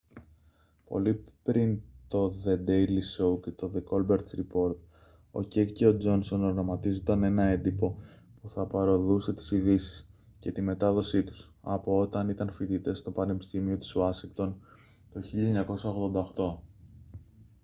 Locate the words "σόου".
3.01-3.39